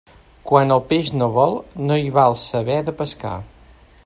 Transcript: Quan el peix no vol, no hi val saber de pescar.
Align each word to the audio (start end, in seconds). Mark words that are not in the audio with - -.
Quan 0.51 0.73
el 0.75 0.81
peix 0.93 1.11
no 1.19 1.27
vol, 1.37 1.53
no 1.91 2.01
hi 2.05 2.09
val 2.19 2.37
saber 2.49 2.83
de 2.89 2.99
pescar. 3.05 3.37